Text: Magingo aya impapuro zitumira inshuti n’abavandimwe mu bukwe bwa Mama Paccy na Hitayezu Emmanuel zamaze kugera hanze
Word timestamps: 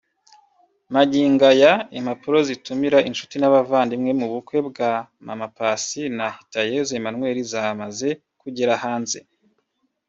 Magingo 0.93 1.43
aya 1.53 1.73
impapuro 1.97 2.37
zitumira 2.47 2.97
inshuti 3.09 3.35
n’abavandimwe 3.37 4.11
mu 4.19 4.27
bukwe 4.33 4.57
bwa 4.67 4.91
Mama 5.25 5.47
Paccy 5.57 6.03
na 6.17 6.27
Hitayezu 6.35 6.91
Emmanuel 6.99 7.37
zamaze 7.51 8.09
kugera 8.41 8.73
hanze 8.83 9.19